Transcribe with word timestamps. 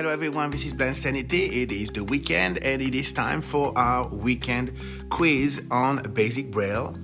Hello 0.00 0.12
everyone, 0.12 0.50
this 0.50 0.64
is 0.64 0.72
Blind 0.72 0.96
Sanity. 0.96 1.60
It 1.60 1.70
is 1.70 1.90
the 1.90 2.02
weekend 2.02 2.56
and 2.62 2.80
it 2.80 2.94
is 2.94 3.12
time 3.12 3.42
for 3.42 3.76
our 3.76 4.08
weekend 4.08 4.72
quiz 5.10 5.62
on 5.70 6.00
Basic 6.14 6.50
Braille. 6.50 6.96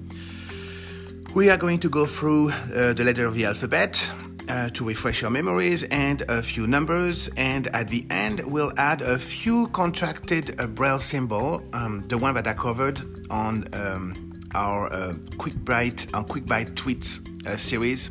We 1.35 1.51
are 1.51 1.59
going 1.59 1.79
to 1.81 1.90
go 1.90 2.06
through 2.06 2.53
uh, 2.53 2.95
the 2.95 3.04
letter 3.04 3.27
of 3.27 3.35
the 3.35 3.45
alphabet 3.45 4.11
uh, 4.49 4.71
to 4.71 4.88
refresh 4.88 5.21
your 5.21 5.31
memories 5.31 5.85
and 5.85 6.22
a 6.31 6.43
few 6.43 6.67
numbers, 6.67 7.29
and 7.37 7.67
at 7.74 7.88
the 7.88 8.06
end 8.09 8.40
we'll 8.47 8.72
add 8.79 9.03
a 9.03 9.19
few 9.19 9.67
contracted 9.74 10.58
uh, 10.58 10.67
Braille 10.67 10.99
symbol, 10.99 11.63
um, 11.74 12.03
the 12.08 12.17
one 12.17 12.33
that 12.33 12.47
I 12.47 12.54
covered 12.54 13.03
on 13.28 13.67
um, 13.74 14.40
our 14.54 14.90
uh, 14.90 15.13
Quick 15.37 15.63
Bite 15.67 16.06
on 16.15 16.24
Quick 16.24 16.47
Bite 16.47 16.74
tweets 16.77 17.20
uh, 17.47 17.59
series 17.59 18.10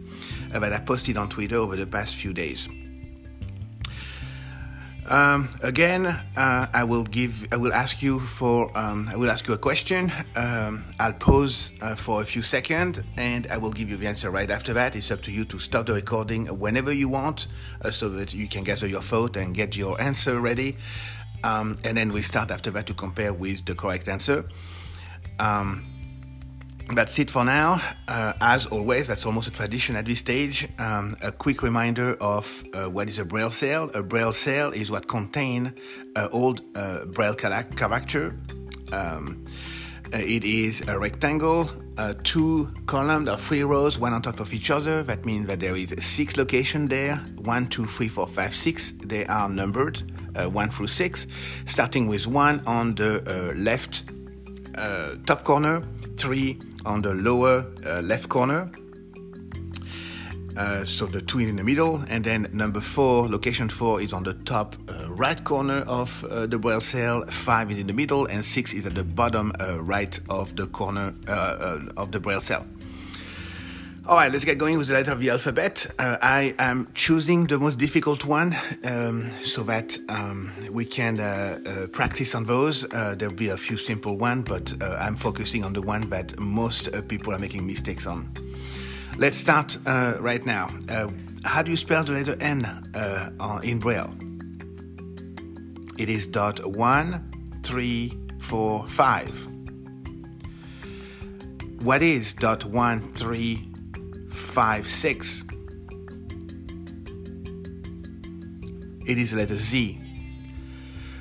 uh, 0.54 0.60
that 0.60 0.72
I 0.72 0.80
posted 0.80 1.18
on 1.18 1.28
Twitter 1.28 1.56
over 1.56 1.76
the 1.76 1.88
past 1.88 2.18
few 2.18 2.34
days. 2.34 2.70
Um, 5.08 5.50
again, 5.62 6.08
uh, 6.08 6.68
I 6.74 6.84
will 6.84 7.04
give. 7.04 7.48
I 7.52 7.58
will 7.58 7.74
ask 7.74 8.02
you 8.02 8.20
for. 8.20 8.76
Um, 8.76 9.08
I 9.08 9.16
will 9.16 9.30
ask 9.30 9.48
you 9.48 9.54
a 9.54 9.58
question. 9.58 10.12
Um, 10.36 10.84
I'll 11.00 11.14
pause 11.14 11.72
uh, 11.82 11.96
for 11.96 12.22
a 12.22 12.26
few 12.26 12.42
seconds, 12.42 13.02
and 13.16 13.46
I 13.52 13.58
will 13.58 13.72
give 13.72 13.90
you 13.90 13.98
the 13.98 14.08
answer 14.08 14.32
right 14.32 14.50
after 14.50 14.74
that. 14.74 14.96
It's 14.96 15.12
up 15.12 15.22
to 15.24 15.32
you 15.32 15.46
to 15.46 15.60
stop 15.60 15.86
the 15.86 15.94
recording 15.94 16.48
whenever 16.48 16.92
you 16.92 17.08
want, 17.08 17.48
uh, 17.84 17.92
so 17.92 18.10
that 18.10 18.34
you 18.34 18.48
can 18.48 18.64
gather 18.64 18.88
your 18.88 19.02
thought 19.02 19.38
and 19.38 19.54
get 19.54 19.76
your 19.76 20.02
answer 20.02 20.40
ready. 20.40 20.76
Um, 21.44 21.76
and 21.84 21.96
then 21.96 22.12
we 22.12 22.24
start 22.24 22.50
after 22.50 22.72
that 22.72 22.88
to 22.88 22.96
compare 22.96 23.32
with 23.32 23.66
the 23.66 23.76
correct 23.76 24.08
answer. 24.08 24.46
That's 26.94 27.18
it 27.18 27.32
for 27.32 27.44
now. 27.44 27.82
Uh, 28.08 28.34
as 28.42 28.68
always, 28.68 29.08
that's 29.08 29.26
almost 29.26 29.48
a 29.48 29.52
tradition 29.52 29.96
at 29.96 30.06
this 30.06 30.20
stage. 30.20 30.68
Um, 30.78 31.18
a 31.22 31.32
quick 31.32 31.64
reminder 31.64 32.16
of 32.22 32.64
uh, 32.74 32.86
what 32.86 33.08
is 33.08 33.18
a 33.18 33.26
braille 33.26 33.50
cell. 33.50 33.90
A 33.96 34.04
braille 34.04 34.32
cell 34.32 34.72
is 34.72 34.92
what 34.92 35.08
contains 35.08 35.72
uh, 36.16 36.30
old 36.32 36.62
uh, 36.76 37.06
braille 37.06 37.34
character. 37.34 38.38
Um, 38.92 39.44
uh, 40.14 40.18
it 40.18 40.44
is 40.44 40.88
a 40.88 41.00
rectangle, 41.00 41.70
uh, 41.98 42.14
two 42.24 42.72
columns 42.86 43.30
or 43.30 43.38
three 43.38 43.64
rows, 43.64 43.98
one 43.98 44.14
on 44.14 44.22
top 44.22 44.40
of 44.40 44.54
each 44.54 44.70
other. 44.70 45.02
That 45.02 45.26
means 45.26 45.48
that 45.48 45.60
there 45.60 45.76
is 45.76 45.94
six 46.00 46.38
locations 46.38 46.90
there. 46.90 47.16
One, 47.38 47.66
two, 47.66 47.86
three, 47.86 48.10
four, 48.10 48.28
five, 48.28 48.56
six. 48.56 48.92
They 49.04 49.26
are 49.26 49.50
numbered, 49.50 50.04
one 50.52 50.70
through 50.70 50.88
six, 50.88 51.26
starting 51.66 52.08
with 52.08 52.28
one 52.28 52.62
on 52.68 52.94
the 52.94 53.54
left 53.58 54.04
top 55.26 55.44
corner, 55.44 55.82
three 56.16 56.60
on 56.86 57.02
the 57.02 57.14
lower 57.14 57.66
uh, 57.86 58.02
left 58.02 58.30
corner. 58.30 58.72
Uh, 60.58 60.86
so 60.86 61.06
the 61.06 61.22
two 61.22 61.40
is 61.40 61.50
in 61.50 61.58
the 61.58 61.64
middle, 61.64 62.02
and 62.08 62.24
then 62.24 62.48
number 62.54 62.80
four, 62.80 63.28
location 63.28 63.68
four, 63.68 64.00
is 64.00 64.14
on 64.14 64.24
the 64.24 64.34
top 64.34 64.76
uh, 64.88 65.12
right 65.12 65.44
corner 65.44 65.84
of 65.86 66.24
uh, 66.24 66.48
the 66.48 66.58
braille 66.58 66.80
cell. 66.80 67.26
Five 67.26 67.72
is 67.72 67.80
in 67.80 67.88
the 67.88 67.94
middle, 67.94 68.26
and 68.26 68.44
six 68.46 68.74
is 68.74 68.86
at 68.86 68.96
the 68.96 69.04
bottom 69.04 69.52
uh, 69.60 69.84
right 69.84 70.18
of 70.30 70.56
the 70.56 70.68
corner 70.68 71.14
uh, 71.28 71.82
of 71.98 72.14
the 72.14 72.22
braille 72.22 72.40
cell. 72.40 72.66
All 74.08 74.18
right, 74.18 74.32
let's 74.32 74.46
get 74.46 74.60
going 74.60 74.78
with 74.78 74.86
the 74.86 74.94
letter 74.94 75.12
of 75.12 75.20
the 75.20 75.32
alphabet. 75.32 75.88
Uh, 75.98 76.18
I 76.22 76.54
am 76.60 76.88
choosing 76.94 77.48
the 77.48 77.58
most 77.58 77.80
difficult 77.80 78.24
one 78.24 78.56
um, 78.84 79.32
so 79.42 79.64
that 79.64 79.98
um, 80.10 80.52
we 80.70 80.86
can 80.86 81.20
uh, 81.20 81.58
uh, 81.66 81.88
practice 81.88 82.36
on 82.36 82.46
those. 82.46 82.86
Uh, 82.94 83.16
there'll 83.18 83.34
be 83.34 83.50
a 83.50 83.58
few 83.58 83.78
simple 83.78 84.16
ones, 84.16 84.44
but 84.48 84.72
uh, 84.80 84.96
I'm 85.00 85.16
focusing 85.16 85.64
on 85.64 85.74
the 85.74 85.82
one 85.82 86.08
that 86.12 86.40
most 86.40 86.94
uh, 86.94 87.02
people 87.02 87.34
are 87.34 87.40
making 87.40 87.66
mistakes 87.66 88.06
on. 88.06 88.32
Let's 89.18 89.38
start 89.38 89.76
right 89.86 90.46
now. 90.46 90.70
how 91.44 91.64
do 91.64 91.72
you 91.72 91.78
spell 91.78 92.04
the 92.04 92.12
letter 92.12 92.38
N 92.40 92.64
in 93.64 93.80
Braille? 93.80 94.14
It 95.98 96.10
is 96.10 96.28
dot 96.28 96.64
one, 96.64 97.32
three, 97.64 98.16
four, 98.38 98.86
five. 98.86 99.48
What 101.82 102.04
is 102.04 102.36
dot 102.36 102.66
one, 102.66 103.12
three, 103.14 103.72
5, 104.36 104.88
6. 104.88 105.44
It 109.08 109.18
is 109.18 109.34
letter 109.34 109.58
Z. 109.58 110.00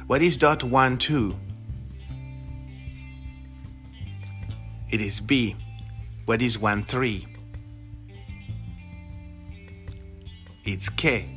What 0.07 0.23
is 0.23 0.37
dot 0.37 0.63
1, 0.65 0.99
2? 0.99 1.37
It 4.91 5.01
is 5.01 5.21
B. 5.21 5.57
What 6.25 6.43
is 6.43 6.59
1, 6.59 6.83
3? 6.83 7.27
It's 10.65 10.89
K. 10.89 11.29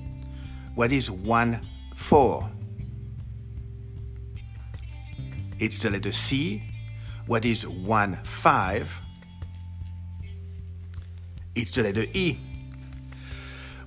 What 0.76 0.92
is 0.92 1.12
1, 1.12 1.68
4? 1.96 2.52
It's 5.60 5.80
the 5.80 5.90
letter 5.90 6.12
C. 6.12 6.64
What 7.26 7.44
is 7.44 7.68
1, 7.68 8.20
5? 8.24 9.02
It's 11.68 11.76
the 11.76 11.84
letter 11.84 12.06
E. 12.14 12.38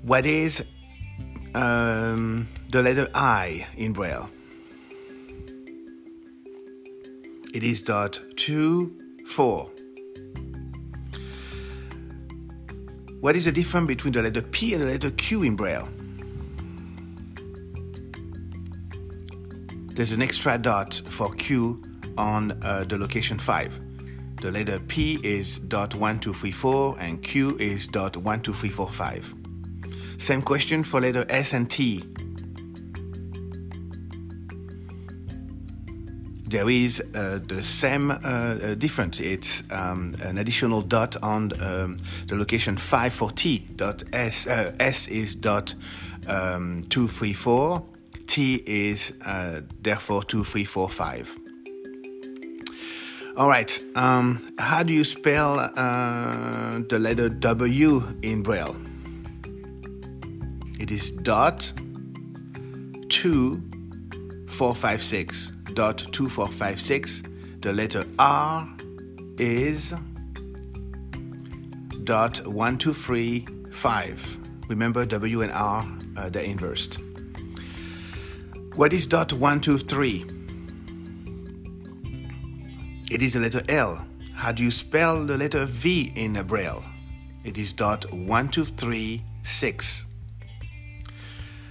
What 0.03 0.27
is 0.27 0.63
um, 1.55 2.47
the 2.71 2.83
letter 2.83 3.09
I 3.15 3.67
in 3.77 3.95
Braille? 3.95 4.29
It 7.55 7.65
is 7.65 7.81
dot 7.83 8.21
two 8.37 8.95
four. 9.27 9.71
What 13.21 13.35
is 13.37 13.47
the 13.47 13.53
difference 13.53 13.87
between 13.87 14.13
the 14.13 14.23
letter 14.23 14.43
P 14.43 14.75
and 14.75 14.83
the 14.83 14.87
letter 14.87 15.11
Q 15.11 15.43
in 15.43 15.57
Braille? 15.57 15.89
There's 19.95 20.13
an 20.13 20.23
extra 20.23 20.59
dot 20.59 21.01
for 21.07 21.33
Q 21.35 21.83
on 22.19 22.53
uh, 22.63 22.85
the 22.85 22.99
location 22.99 23.39
5. 23.39 23.90
The 24.41 24.51
letter 24.51 24.81
P 24.89 25.21
is 25.23 25.59
dot 25.59 25.95
one 25.95 26.19
two 26.19 26.33
three 26.33 26.51
four 26.51 26.97
and 26.99 27.23
Q 27.23 27.59
is 27.59 27.87
dot 27.87 28.17
one 28.17 28.41
two 28.41 28.55
three 28.55 28.71
four 28.71 28.89
five. 28.89 29.35
Same 30.17 30.41
question 30.41 30.83
for 30.83 30.99
letter 30.99 31.27
S 31.29 31.53
and 31.53 31.71
T. 31.71 32.03
There 36.47 36.71
is 36.71 37.03
uh, 37.15 37.41
the 37.47 37.63
same 37.63 38.11
uh, 38.11 38.15
uh 38.25 38.75
difference. 38.77 39.21
It's 39.21 39.63
um, 39.71 40.15
an 40.23 40.39
additional 40.39 40.81
dot 40.81 41.17
on 41.23 41.53
um, 41.63 41.99
the 42.27 42.35
location 42.35 42.77
5 42.77 43.13
for 43.13 43.31
T. 43.31 43.69
Dot 43.77 44.03
S, 44.13 44.47
uh, 44.47 44.73
S 44.81 45.07
is 45.07 45.37
dot 45.37 45.75
um, 46.27 46.83
234. 46.89 47.85
T 48.27 48.63
is 48.67 49.13
uh, 49.25 49.61
therefore 49.83 50.25
2345. 50.25 51.50
All 53.37 53.49
right. 53.49 53.83
Um, 53.95 54.41
how 54.59 54.83
do 54.83 54.93
you 54.93 55.05
spell 55.05 55.59
uh, 55.59 56.81
the 56.89 56.99
letter 56.99 57.29
W 57.29 58.03
in 58.23 58.43
Braille? 58.43 58.77
It 60.79 60.91
is 60.91 61.13
dot 61.13 61.73
two 63.09 63.63
four 64.49 64.75
five 64.75 65.03
six. 65.03 65.53
Dot 65.75 65.99
two 66.13 66.29
four 66.29 66.49
five 66.49 66.81
six. 66.81 67.23
The 67.61 67.73
letter 67.73 68.05
R 68.19 68.69
is 69.39 69.95
dot 72.05 72.47
one 72.47 72.79
two 72.79 72.95
three 72.95 73.47
five. 73.71 74.39
Remember 74.69 75.07
W 75.07 75.43
and 75.43 75.53
R, 75.53 75.87
uh, 76.17 76.29
they're 76.31 76.43
inversed. 76.43 76.99
What 78.75 78.93
is 78.93 79.07
dot 79.07 79.33
one 79.33 79.61
two 79.61 79.79
three? 79.79 80.27
It 83.11 83.23
is 83.23 83.33
the 83.33 83.41
letter 83.41 83.61
L. 83.69 84.07
How 84.35 84.53
do 84.53 84.63
you 84.63 84.71
spell 84.71 85.27
the 85.27 85.37
letter 85.37 85.65
V 85.65 86.13
in 86.15 86.41
Braille? 86.47 86.85
It 87.43 87.59
is 87.59 87.73
dot 87.73 88.05
one 88.13 88.49
two 88.49 88.65
three 88.65 89.25
six. 89.43 90.07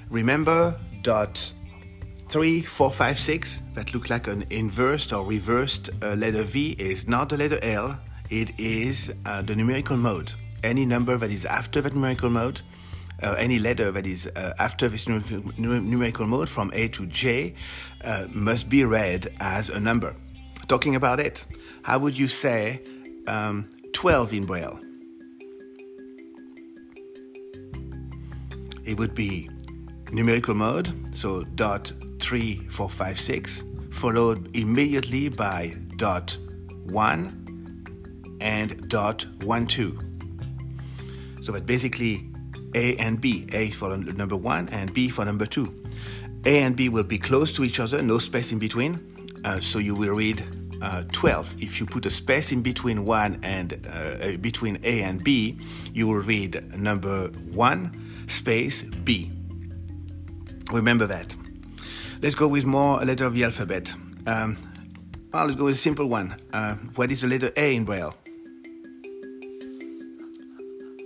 Remember 0.10 0.78
dot 1.02 1.54
three 2.28 2.62
four 2.62 2.92
five 2.92 3.18
six 3.18 3.64
that 3.74 3.94
looks 3.94 4.10
like 4.10 4.28
an 4.28 4.44
inversed 4.50 5.14
or 5.14 5.26
reversed 5.26 5.92
uh, 6.04 6.16
letter 6.16 6.44
V 6.44 6.76
is 6.78 7.08
not 7.08 7.30
the 7.30 7.38
letter 7.38 7.58
L. 7.62 7.98
It 8.30 8.60
is 8.60 9.14
uh, 9.26 9.42
the 9.42 9.56
numerical 9.56 9.96
mode. 9.96 10.34
Any 10.62 10.86
number 10.86 11.16
that 11.16 11.32
is 11.32 11.46
after 11.46 11.80
that 11.80 11.94
numerical 11.94 12.30
mode, 12.30 12.62
uh, 13.24 13.36
any 13.38 13.60
letter 13.60 13.92
that 13.92 14.06
is 14.06 14.28
uh, 14.28 14.56
after 14.60 14.90
this 14.90 15.08
numerical 15.08 16.28
mode 16.28 16.50
from 16.50 16.70
A 16.74 16.90
to 16.90 17.06
J 17.06 17.56
uh, 18.04 18.28
must 18.30 18.68
be 18.68 18.84
read 18.84 19.34
as 19.40 19.70
a 19.70 19.80
number 19.80 20.18
talking 20.70 20.96
about 20.96 21.20
it, 21.20 21.46
how 21.82 21.98
would 22.00 22.18
you 22.18 22.28
say 22.28 22.82
um, 23.28 23.68
12 23.94 24.34
in 24.34 24.46
Braille? 24.46 24.80
It 28.86 28.98
would 28.98 29.14
be 29.14 29.50
numerical 30.12 30.54
mode, 30.54 31.16
so 31.16 31.44
dot 31.44 31.92
3456, 32.20 33.66
followed 33.92 34.56
immediately 34.56 35.30
by 35.30 35.76
dot 35.98 36.38
1 36.86 38.38
and 38.42 38.90
dot 38.90 39.26
1 39.44 39.68
2. 39.68 40.00
So 41.42 41.52
that 41.52 41.66
basically 41.66 42.30
A 42.76 42.96
and 42.98 43.20
B, 43.20 43.48
A 43.54 43.72
for 43.72 43.98
number 43.98 44.36
1 44.36 44.70
and 44.70 44.94
B 44.94 45.10
for 45.10 45.26
number 45.26 45.46
2. 45.46 45.84
A 46.46 46.62
and 46.62 46.76
B 46.76 46.90
will 46.90 47.04
be 47.04 47.18
close 47.18 47.52
to 47.54 47.64
each 47.64 47.80
other, 47.80 48.02
no 48.02 48.18
space 48.18 48.52
in 48.52 48.60
between. 48.60 49.00
Uh, 49.46 49.60
so 49.60 49.80
you 49.80 49.96
will 49.96 50.16
read 50.16 50.46
uh, 50.82 51.04
12. 51.12 51.62
If 51.62 51.80
you 51.80 51.86
put 51.86 52.06
a 52.06 52.10
space 52.10 52.52
in 52.52 52.62
between 52.62 53.06
1 53.06 53.40
and 53.44 53.88
uh, 53.88 53.90
uh 53.90 54.38
between 54.38 54.80
A 54.84 55.02
and 55.02 55.24
B, 55.24 55.58
you 55.94 56.08
will 56.08 56.22
read 56.22 56.78
number 56.78 57.28
1 57.28 58.26
space 58.28 58.84
B. 58.84 59.32
Remember 60.72 61.08
that. 61.08 61.36
Let's 62.22 62.36
go 62.36 62.48
with 62.48 62.66
more 62.66 63.00
letter 63.04 63.26
of 63.26 63.34
the 63.34 63.44
alphabet. 63.44 63.94
Um, 64.28 64.58
well, 65.34 65.46
let's 65.46 65.58
go 65.58 65.66
with 65.66 65.76
a 65.76 65.78
simple 65.78 66.08
one. 66.08 66.36
Uh, 66.54 66.76
what 66.96 67.12
is 67.12 67.22
the 67.22 67.28
letter 67.28 67.52
A 67.56 67.76
in 67.76 67.86
Braille? 67.86 68.16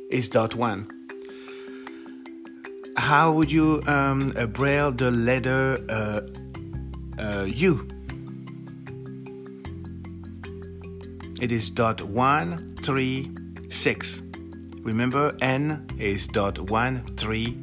It's 0.10 0.30
dot 0.30 0.56
one. 0.56 0.88
How 2.98 3.34
would 3.34 3.52
you 3.52 3.82
um, 3.88 4.32
uh, 4.36 4.46
braille 4.46 4.92
the 4.92 5.12
letter 5.12 5.80
U? 7.46 7.93
It 11.44 11.52
is 11.52 11.70
dot 11.70 12.02
one 12.02 12.70
three 12.84 13.30
six. 13.70 14.22
Remember, 14.82 15.36
N 15.42 15.86
is 16.00 16.26
dot 16.26 16.58
one 16.70 17.04
three 17.18 17.62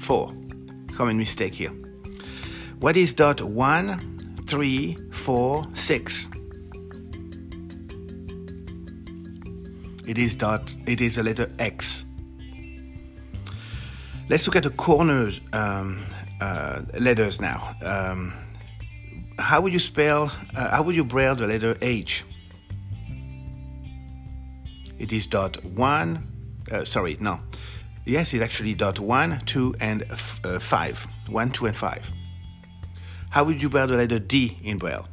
four. 0.00 0.34
Common 0.96 1.16
mistake 1.16 1.54
here. 1.54 1.70
What 2.80 2.96
is 2.96 3.14
dot 3.14 3.40
one 3.40 4.34
three 4.48 4.98
four 5.12 5.64
six? 5.74 6.28
It 10.08 10.18
is 10.18 10.34
dot. 10.34 10.76
It 10.88 11.00
is 11.00 11.16
a 11.16 11.22
letter 11.22 11.52
X. 11.60 12.04
Let's 14.28 14.44
look 14.48 14.56
at 14.56 14.64
the 14.64 14.70
corner 14.70 15.30
um, 15.52 16.02
uh, 16.40 16.82
letters 16.98 17.40
now. 17.40 17.76
Um, 17.80 18.32
how 19.38 19.60
would 19.60 19.72
you 19.72 19.78
spell? 19.78 20.32
Uh, 20.56 20.70
how 20.74 20.82
would 20.82 20.96
you 20.96 21.04
braille 21.04 21.36
the 21.36 21.46
letter 21.46 21.78
H? 21.80 22.24
It 25.00 25.12
is 25.14 25.26
dot 25.26 25.64
one. 25.64 26.28
Uh, 26.70 26.84
sorry, 26.84 27.16
no. 27.20 27.40
Yes, 28.04 28.34
it's 28.34 28.44
actually 28.44 28.74
dot 28.74 29.00
one, 29.00 29.40
two, 29.46 29.74
and 29.80 30.04
f- 30.10 30.40
uh, 30.44 30.58
five. 30.58 31.06
One, 31.28 31.50
two, 31.50 31.66
and 31.66 31.76
five. 31.76 32.08
How 33.30 33.44
would 33.44 33.62
you 33.62 33.70
braille 33.70 33.86
the 33.86 33.96
letter 33.96 34.18
D 34.18 34.58
in 34.62 34.78
Braille? 34.78 35.08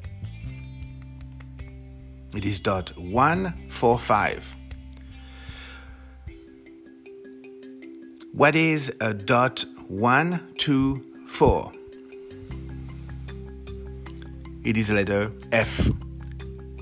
It 2.35 2.45
is 2.45 2.59
dot 2.59 2.91
one, 2.97 3.69
four, 3.69 3.97
five. 3.97 4.53
What 8.33 8.55
is 8.55 8.93
a 8.99 9.13
dot 9.13 9.63
one, 9.87 10.53
two, 10.57 11.03
four? 11.25 11.71
It 14.63 14.75
is 14.75 14.89
a 14.89 14.95
letter 14.95 15.31
F. 15.53 15.89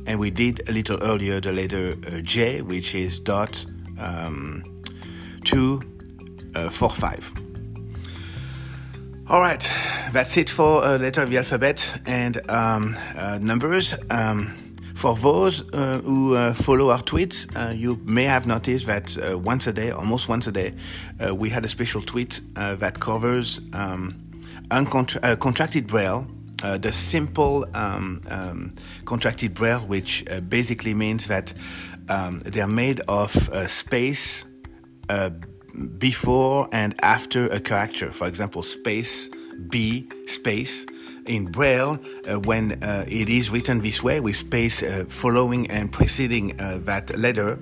And 0.08 0.20
we 0.20 0.32
did 0.32 0.70
a 0.70 0.72
little 0.72 1.02
earlier 1.02 1.42
the 1.42 1.52
letter 1.52 1.96
uh, 2.08 2.22
J, 2.22 2.62
which 2.62 2.96
is 2.96 3.20
dot 3.20 3.66
um, 4.00 4.64
two, 5.44 5.82
uh, 6.54 6.70
four, 6.70 6.90
five. 6.90 7.32
All 9.28 9.42
right, 9.42 9.72
that's 10.12 10.38
it 10.38 10.50
for 10.50 10.84
uh, 10.84 10.98
letter 11.00 11.24
of 11.24 11.32
the 11.32 11.38
alphabet 11.38 12.02
and 12.06 12.48
um, 12.50 12.96
uh, 13.18 13.40
numbers. 13.42 13.96
Um, 14.12 14.56
for 14.94 15.16
those 15.16 15.64
uh, 15.74 16.00
who 16.04 16.36
uh, 16.36 16.54
follow 16.54 16.90
our 16.90 17.02
tweets, 17.02 17.48
uh, 17.56 17.74
you 17.74 18.00
may 18.06 18.24
have 18.24 18.48
noticed 18.48 18.86
that 18.86 19.18
uh, 19.18 19.38
once 19.38 19.68
a 19.68 19.74
day, 19.74 19.92
almost 19.92 20.30
once 20.30 20.48
a 20.48 20.52
day, 20.52 20.74
uh, 21.26 21.36
we 21.36 21.50
had 21.50 21.66
a 21.66 21.68
special 21.68 22.02
tweet 22.02 22.40
uh, 22.56 22.76
that 22.76 23.00
covers 23.00 23.60
um, 23.74 24.16
uncontra- 24.70 25.38
contracted 25.40 25.88
braille, 26.66 26.78
the 26.80 26.92
simple 26.92 27.66
um, 27.76 28.22
um, 28.30 28.74
contracted 29.06 29.54
braille, 29.54 29.82
which 29.82 30.26
basically 30.50 30.94
means 30.94 31.28
that 31.28 31.54
um, 32.10 32.40
they 32.40 32.60
are 32.60 32.68
made 32.68 33.02
of 33.08 33.32
space 33.70 34.46
before 36.00 36.68
and 36.72 36.96
after 37.04 37.48
a 37.50 37.60
character. 37.60 38.10
For 38.10 38.28
example, 38.28 38.64
space 38.64 39.30
B 39.70 40.10
space 40.26 40.86
in 41.28 41.46
Braille, 41.46 42.00
uh, 42.30 42.40
when 42.40 42.84
uh, 42.84 43.06
it 43.08 43.30
is 43.30 43.50
written 43.50 43.82
this 43.82 44.04
way, 44.04 44.20
with 44.20 44.36
space 44.36 44.84
uh, 44.84 45.06
following 45.08 45.70
and 45.72 45.92
preceding 45.92 46.60
uh, 46.60 46.80
that 46.84 47.16
letter, 47.18 47.60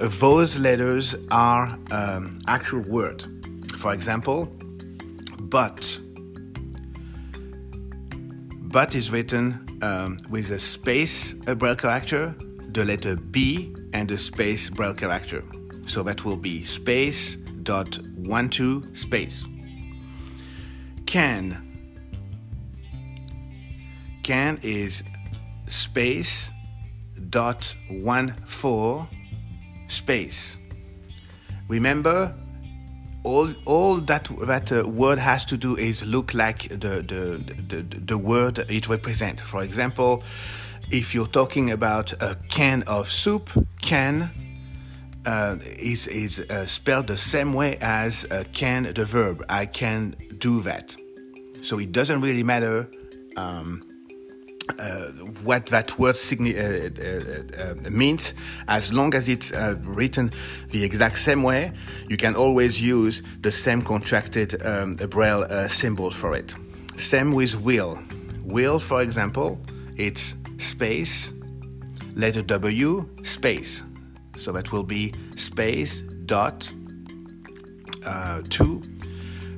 uh, 0.00 0.08
those 0.18 0.58
letters 0.58 1.16
are 1.30 1.78
um, 1.90 2.38
actual 2.46 2.82
word. 2.82 3.24
For 3.76 3.92
example, 3.92 4.46
but. 5.40 5.98
But 8.72 8.94
is 8.94 9.10
written 9.10 9.78
um, 9.82 10.20
with 10.30 10.50
a 10.50 10.58
space 10.60 11.34
a 11.48 11.56
Braille 11.56 11.74
character, 11.74 12.36
the 12.68 12.84
letter 12.84 13.16
B, 13.16 13.74
and 13.92 14.08
a 14.12 14.16
space 14.16 14.70
Braille 14.70 14.94
character. 14.94 15.42
So 15.88 16.04
that 16.04 16.24
will 16.24 16.36
be 16.36 16.62
space 16.62 17.34
dot 17.64 17.98
one 18.16 18.48
two 18.48 18.94
space. 18.94 19.44
Can 21.04 21.66
can 24.22 24.60
is 24.62 25.02
space 25.66 26.52
dot 27.28 27.74
one 27.88 28.36
four 28.46 29.08
space. 29.88 30.58
Remember, 31.66 32.32
all 33.24 33.52
all 33.66 33.96
that 33.96 34.28
that 34.46 34.72
uh, 34.72 34.88
word 34.88 35.18
has 35.18 35.44
to 35.46 35.56
do 35.56 35.76
is 35.76 36.04
look 36.06 36.34
like 36.34 36.68
the 36.68 37.02
the, 37.02 37.42
the 37.68 37.82
the 37.82 38.18
word 38.18 38.58
it 38.70 38.88
represents. 38.88 39.42
For 39.42 39.62
example, 39.62 40.22
if 40.90 41.14
you're 41.14 41.26
talking 41.26 41.70
about 41.70 42.12
a 42.22 42.36
can 42.48 42.82
of 42.86 43.10
soup, 43.10 43.50
can 43.80 44.30
uh, 45.26 45.56
is 45.78 46.06
is 46.06 46.40
uh, 46.40 46.66
spelled 46.66 47.06
the 47.06 47.18
same 47.18 47.52
way 47.52 47.76
as 47.80 48.24
uh, 48.30 48.44
can 48.52 48.92
the 48.94 49.04
verb. 49.04 49.44
I 49.48 49.66
can 49.66 50.16
do 50.38 50.62
that. 50.62 50.96
So 51.62 51.78
it 51.78 51.92
doesn't 51.92 52.22
really 52.22 52.42
matter. 52.42 52.88
Um, 53.36 53.89
uh, 54.78 55.06
what 55.44 55.66
that 55.66 55.98
word 55.98 56.14
signi- 56.14 56.56
uh, 56.56 57.86
uh, 57.86 57.90
means, 57.90 58.34
as 58.68 58.92
long 58.92 59.14
as 59.14 59.28
it's 59.28 59.52
written 59.82 60.32
the 60.68 60.84
exact 60.84 61.18
same 61.18 61.42
way, 61.42 61.72
you 62.08 62.16
can 62.16 62.34
always 62.34 62.80
use 62.80 63.22
the 63.40 63.52
same 63.52 63.82
contracted 63.82 64.64
um, 64.64 64.94
Braille 64.94 65.44
symbol 65.68 66.10
for 66.10 66.34
it. 66.34 66.54
Same 66.96 67.32
with 67.32 67.60
will. 67.60 67.98
Will, 68.44 68.78
for 68.78 69.02
example, 69.02 69.60
it's 69.96 70.34
space, 70.58 71.32
letter 72.14 72.42
W, 72.42 73.08
space. 73.22 73.82
So 74.36 74.52
that 74.52 74.72
will 74.72 74.82
be 74.82 75.12
space 75.36 76.00
dot 76.26 76.72
uh, 78.06 78.42
two, 78.48 78.82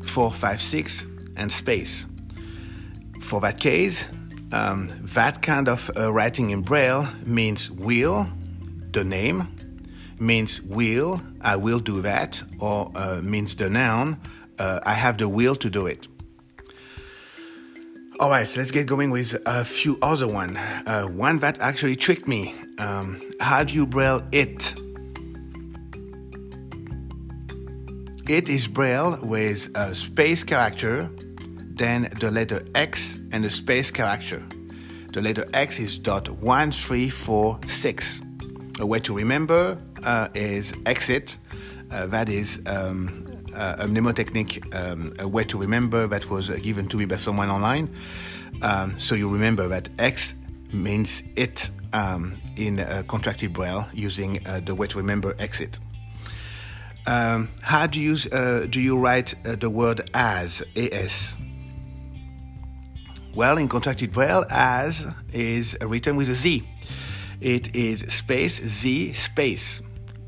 four, 0.04 0.32
five, 0.32 0.60
six, 0.60 1.06
and 1.36 1.50
space. 1.50 2.06
For 3.20 3.40
that 3.40 3.60
case, 3.60 4.08
um, 4.52 4.90
that 5.14 5.42
kind 5.42 5.68
of 5.68 5.90
uh, 5.96 6.12
writing 6.12 6.50
in 6.50 6.62
Braille 6.62 7.08
means 7.24 7.70
will, 7.70 8.28
the 8.92 9.04
name, 9.04 9.48
means 10.18 10.62
will, 10.62 11.20
I 11.40 11.56
will 11.56 11.80
do 11.80 12.02
that, 12.02 12.42
or 12.60 12.90
uh, 12.94 13.20
means 13.22 13.56
the 13.56 13.68
noun, 13.68 14.20
uh, 14.58 14.80
I 14.84 14.92
have 14.92 15.18
the 15.18 15.28
will 15.28 15.56
to 15.56 15.70
do 15.70 15.86
it. 15.86 16.06
All 18.20 18.30
right, 18.30 18.46
so 18.46 18.60
let's 18.60 18.70
get 18.70 18.86
going 18.86 19.10
with 19.10 19.40
a 19.46 19.64
few 19.64 19.98
other 20.00 20.28
one. 20.28 20.56
Uh, 20.56 21.06
one 21.06 21.38
that 21.40 21.60
actually 21.60 21.96
tricked 21.96 22.28
me. 22.28 22.54
Um, 22.78 23.20
how 23.40 23.64
do 23.64 23.74
you 23.74 23.86
braille 23.86 24.22
it? 24.30 24.74
It 28.28 28.48
is 28.48 28.68
braille 28.68 29.18
with 29.22 29.76
a 29.76 29.94
space 29.94 30.44
character 30.44 31.10
then 31.76 32.08
the 32.20 32.30
letter 32.30 32.62
X 32.74 33.18
and 33.32 33.44
the 33.44 33.50
space 33.50 33.90
character. 33.90 34.42
The 35.12 35.20
letter 35.20 35.46
X 35.52 35.78
is 35.78 35.98
dot 35.98 36.28
one 36.28 36.72
three 36.72 37.10
four 37.10 37.58
six. 37.66 38.22
A 38.80 38.86
way 38.86 38.98
to 39.00 39.14
remember 39.14 39.78
uh, 40.02 40.28
is 40.34 40.74
exit. 40.86 41.36
Uh, 41.90 42.06
that 42.06 42.28
is 42.28 42.62
um, 42.66 43.44
uh, 43.54 43.76
a 43.80 43.84
mnemotechnic, 43.86 44.74
um, 44.74 45.12
a 45.18 45.28
way 45.28 45.44
to 45.44 45.58
remember 45.58 46.06
that 46.06 46.30
was 46.30 46.48
given 46.60 46.86
to 46.88 46.96
me 46.96 47.04
by 47.04 47.16
someone 47.16 47.50
online. 47.50 47.94
Um, 48.62 48.98
so 48.98 49.14
you 49.14 49.30
remember 49.30 49.68
that 49.68 49.90
X 49.98 50.34
means 50.72 51.22
it 51.36 51.70
um, 51.92 52.34
in 52.56 52.78
contracted 53.06 53.52
braille 53.52 53.86
using 53.92 54.46
uh, 54.46 54.60
the 54.60 54.74
way 54.74 54.86
to 54.86 54.96
remember 54.98 55.34
exit. 55.38 55.78
Um, 57.06 57.48
how 57.60 57.86
do 57.86 58.00
you 58.00 58.16
uh, 58.32 58.66
do 58.66 58.80
you 58.80 58.98
write 58.98 59.34
uh, 59.44 59.56
the 59.56 59.68
word 59.68 60.08
as 60.14 60.62
as? 60.76 61.36
Well, 63.34 63.56
in 63.56 63.66
contracted 63.66 64.12
braille, 64.12 64.44
as 64.50 65.06
is 65.32 65.76
written 65.80 66.16
with 66.16 66.28
a 66.28 66.34
Z. 66.34 66.68
It 67.40 67.74
is 67.74 68.00
space 68.00 68.60
Z 68.60 69.14
space 69.14 69.82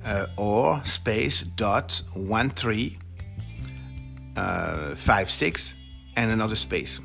uh, 0.04 0.26
or 0.36 0.84
space 0.84 1.42
dot 1.42 2.02
one 2.14 2.50
three 2.50 2.98
uh, 4.36 4.94
five 4.94 5.30
six 5.30 5.76
and 6.16 6.30
another 6.30 6.56
space. 6.56 7.00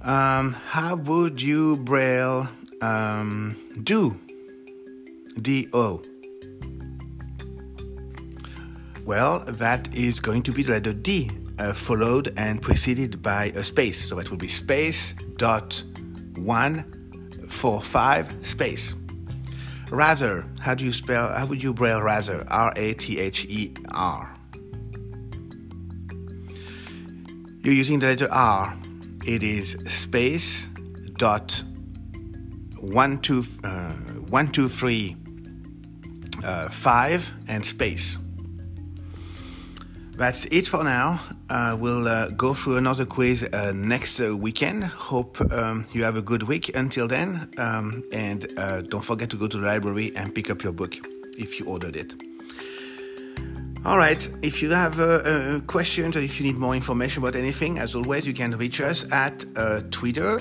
Um, 0.00 0.54
how 0.54 0.96
would 0.96 1.42
you 1.42 1.76
braille 1.76 2.48
um, 2.80 3.54
do? 3.82 4.18
D 5.40 5.68
O. 5.72 6.02
Well, 9.04 9.40
that 9.40 9.94
is 9.94 10.20
going 10.20 10.42
to 10.44 10.52
be 10.52 10.62
the 10.62 10.72
letter 10.72 10.92
D, 10.92 11.30
uh, 11.60 11.74
followed 11.74 12.32
and 12.36 12.62
preceded 12.62 13.20
by 13.22 13.52
a 13.54 13.62
space. 13.62 14.08
So 14.08 14.16
that 14.16 14.30
will 14.30 14.38
be 14.38 14.48
space 14.48 15.14
dot 15.36 15.84
one 16.36 16.84
four 17.48 17.82
five 17.82 18.34
space. 18.42 18.94
Rather, 19.90 20.46
how 20.60 20.74
do 20.74 20.84
you 20.84 20.92
spell? 20.92 21.28
How 21.28 21.46
would 21.46 21.62
you 21.62 21.74
braille 21.74 22.00
rather? 22.00 22.46
R 22.48 22.72
A 22.76 22.94
T 22.94 23.18
H 23.18 23.44
E 23.46 23.74
R. 23.92 24.36
You're 27.62 27.74
using 27.74 27.98
the 27.98 28.06
letter 28.06 28.28
R. 28.30 28.76
It 29.26 29.42
is 29.42 29.76
space 29.88 30.68
dot 31.18 31.62
one 32.78 33.18
two 33.18 33.44
uh, 33.64 33.92
one 34.30 34.48
two 34.48 34.68
three 34.68 35.16
uh, 36.42 36.68
five 36.70 37.30
and 37.48 37.66
space. 37.66 38.16
That's 40.20 40.44
it 40.50 40.68
for 40.68 40.84
now. 40.84 41.18
Uh, 41.48 41.78
we'll 41.80 42.06
uh, 42.06 42.28
go 42.28 42.52
through 42.52 42.76
another 42.76 43.06
quiz 43.06 43.42
uh, 43.42 43.72
next 43.74 44.20
uh, 44.20 44.36
weekend. 44.36 44.84
Hope 44.84 45.40
um, 45.50 45.86
you 45.94 46.04
have 46.04 46.14
a 46.14 46.20
good 46.20 46.42
week 46.42 46.76
until 46.76 47.08
then. 47.08 47.48
Um, 47.56 48.04
and 48.12 48.46
uh, 48.58 48.82
don't 48.82 49.02
forget 49.02 49.30
to 49.30 49.38
go 49.38 49.48
to 49.48 49.56
the 49.56 49.64
library 49.64 50.12
and 50.14 50.34
pick 50.34 50.50
up 50.50 50.62
your 50.62 50.74
book 50.74 50.94
if 51.38 51.58
you 51.58 51.64
ordered 51.64 51.96
it. 51.96 52.22
All 53.86 53.96
right, 53.96 54.28
if 54.42 54.60
you 54.60 54.68
have 54.72 55.00
uh, 55.00 55.60
questions 55.60 56.14
or 56.14 56.20
if 56.20 56.38
you 56.38 56.44
need 56.44 56.58
more 56.58 56.74
information 56.74 57.22
about 57.22 57.34
anything, 57.34 57.78
as 57.78 57.94
always, 57.94 58.26
you 58.26 58.34
can 58.34 58.54
reach 58.58 58.82
us 58.82 59.10
at 59.10 59.46
Twitter 59.90 60.38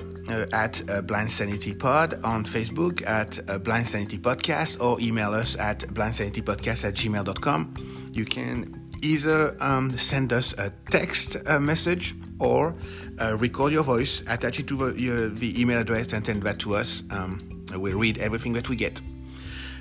at 0.52 0.82
Blind 1.08 1.32
Sanity 1.32 1.74
Pod, 1.74 2.22
on 2.26 2.44
Facebook 2.44 3.02
at 3.08 3.64
Blind 3.64 3.88
Sanity 3.88 4.18
Podcast, 4.18 4.82
or 4.84 5.00
email 5.00 5.34
us 5.34 5.58
at 5.58 5.80
blindsanitypodcast 5.80 6.84
at 6.84 6.96
gmail.com. 6.96 8.12
You 8.12 8.26
can 8.26 8.79
either 9.04 9.56
um, 9.60 9.92
send 9.92 10.34
us 10.34 10.54
a 10.58 10.72
text 10.90 11.38
uh, 11.46 11.60
message 11.60 12.16
or 12.40 12.76
uh, 13.22 13.38
record 13.38 13.72
your 13.72 13.84
voice, 13.84 14.22
attach 14.22 14.60
it 14.60 14.68
to 14.68 14.92
the, 14.92 15.30
the, 15.30 15.62
email 15.62 15.80
address, 15.80 16.14
and 16.14 16.26
send 16.26 16.44
that 16.44 16.60
to 16.60 16.76
us. 16.76 17.04
Um, 17.12 17.66
we'll 17.74 17.98
read 17.98 18.18
everything 18.18 18.54
that 18.54 18.70
we 18.70 18.76
get. 18.76 19.02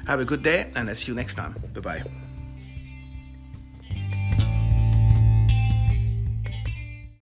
Have 0.06 0.20
a 0.20 0.24
good 0.24 0.42
day, 0.42 0.70
and 0.74 0.88
I'll 0.88 0.96
see 0.96 1.12
you 1.12 1.14
next 1.14 1.34
time. 1.34 1.54
Bye 1.74 1.80
bye. 1.80 2.27